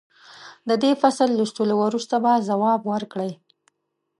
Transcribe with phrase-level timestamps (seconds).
[0.69, 3.31] د دې فصل لوستلو وروسته به ځواب ورکړئ.